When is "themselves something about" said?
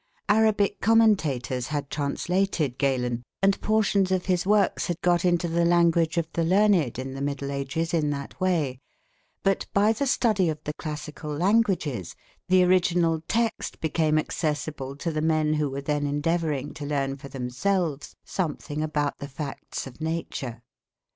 17.29-19.19